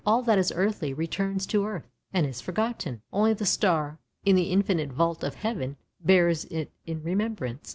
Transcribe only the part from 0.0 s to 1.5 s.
All that is earthly returns